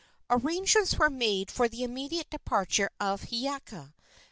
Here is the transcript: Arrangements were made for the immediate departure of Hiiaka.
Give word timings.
Arrangements 0.31 0.97
were 0.97 1.11
made 1.11 1.51
for 1.51 1.67
the 1.69 1.83
immediate 1.83 2.27
departure 2.31 2.89
of 2.99 3.25
Hiiaka. 3.25 3.93